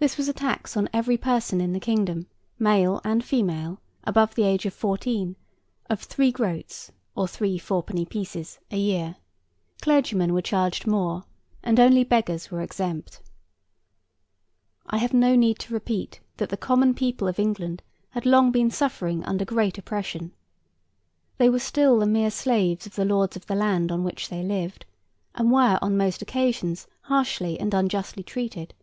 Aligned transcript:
This 0.00 0.18
was 0.18 0.28
a 0.28 0.34
tax 0.34 0.76
on 0.76 0.86
every 0.92 1.16
person 1.16 1.62
in 1.62 1.72
the 1.72 1.80
kingdom, 1.80 2.26
male 2.58 3.00
and 3.04 3.24
female, 3.24 3.80
above 4.06 4.34
the 4.34 4.42
age 4.42 4.66
of 4.66 4.74
fourteen, 4.74 5.34
of 5.88 6.02
three 6.02 6.30
groats 6.30 6.92
(or 7.14 7.26
three 7.26 7.56
four 7.58 7.82
penny 7.82 8.04
pieces) 8.04 8.58
a 8.70 8.76
year; 8.76 9.16
clergymen 9.80 10.34
were 10.34 10.42
charged 10.42 10.86
more, 10.86 11.24
and 11.62 11.80
only 11.80 12.04
beggars 12.04 12.50
were 12.50 12.60
exempt. 12.60 13.22
I 14.86 14.98
have 14.98 15.14
no 15.14 15.34
need 15.36 15.58
to 15.60 15.72
repeat 15.72 16.20
that 16.36 16.50
the 16.50 16.58
common 16.58 16.92
people 16.92 17.26
of 17.26 17.38
England 17.38 17.82
had 18.10 18.26
long 18.26 18.50
been 18.50 18.70
suffering 18.70 19.24
under 19.24 19.46
great 19.46 19.78
oppression. 19.78 20.34
They 21.38 21.48
were 21.48 21.58
still 21.60 21.98
the 21.98 22.06
mere 22.06 22.30
slaves 22.30 22.84
of 22.84 22.94
the 22.94 23.06
lords 23.06 23.36
of 23.36 23.46
the 23.46 23.54
land 23.54 23.90
on 23.90 24.04
which 24.04 24.28
they 24.28 24.42
lived, 24.42 24.84
and 25.34 25.50
were 25.50 25.78
on 25.80 25.96
most 25.96 26.20
occasions 26.20 26.86
harshly 27.04 27.58
and 27.58 27.72
unjustly 27.72 28.22
treated. 28.22 28.74